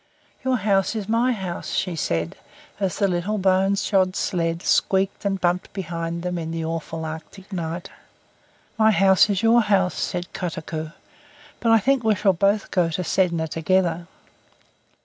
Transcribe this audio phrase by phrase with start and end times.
[0.43, 2.35] "Your house is my house," she said,
[2.79, 7.53] as the little bone shod sleigh squeaked and bumped behind them in the awful Arctic
[7.53, 7.91] night.
[8.79, 10.93] "My house is your house," said Kotuko;
[11.59, 14.07] "but I think that we shall both go to Sedna together."